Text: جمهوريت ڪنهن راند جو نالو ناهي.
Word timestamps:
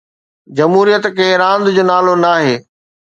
جمهوريت 0.57 1.03
ڪنهن 1.17 1.35
راند 1.41 1.63
جو 1.75 1.83
نالو 1.91 2.13
ناهي. 2.23 2.55